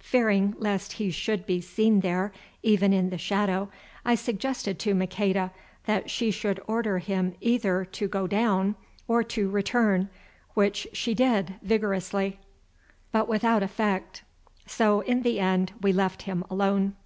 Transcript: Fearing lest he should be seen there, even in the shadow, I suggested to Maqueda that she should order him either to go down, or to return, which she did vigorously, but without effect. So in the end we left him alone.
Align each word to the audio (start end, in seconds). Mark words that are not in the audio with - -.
Fearing 0.00 0.56
lest 0.58 0.94
he 0.94 1.08
should 1.12 1.46
be 1.46 1.60
seen 1.60 2.00
there, 2.00 2.32
even 2.64 2.92
in 2.92 3.10
the 3.10 3.16
shadow, 3.16 3.70
I 4.04 4.16
suggested 4.16 4.76
to 4.80 4.92
Maqueda 4.92 5.52
that 5.84 6.10
she 6.10 6.32
should 6.32 6.58
order 6.66 6.98
him 6.98 7.36
either 7.40 7.84
to 7.84 8.08
go 8.08 8.26
down, 8.26 8.74
or 9.06 9.22
to 9.22 9.48
return, 9.48 10.10
which 10.54 10.88
she 10.92 11.14
did 11.14 11.54
vigorously, 11.62 12.40
but 13.12 13.28
without 13.28 13.62
effect. 13.62 14.24
So 14.66 15.02
in 15.02 15.22
the 15.22 15.38
end 15.38 15.70
we 15.80 15.92
left 15.92 16.22
him 16.22 16.42
alone. 16.50 16.96